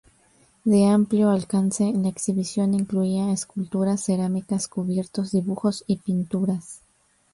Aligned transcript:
De 0.63 0.85
amplio 0.87 1.29
alcance, 1.29 1.93
la 1.95 2.07
exhibición 2.09 2.73
incluía 2.73 3.31
esculturas, 3.31 4.01
cerámicas, 4.03 4.67
cubiertos, 4.67 5.29
dibujos, 5.29 5.83
y 5.85 5.97
pinturas. 5.97 6.81